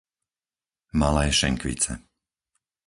[0.99, 1.93] Malé Šenkvice